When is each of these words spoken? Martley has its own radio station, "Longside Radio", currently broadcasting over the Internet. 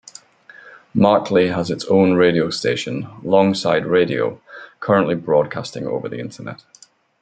Martley 0.95 1.53
has 1.53 1.69
its 1.69 1.85
own 1.85 2.13
radio 2.15 2.49
station, 2.49 3.07
"Longside 3.21 3.85
Radio", 3.85 4.41
currently 4.79 5.13
broadcasting 5.13 5.85
over 5.85 6.09
the 6.09 6.17
Internet. 6.17 6.63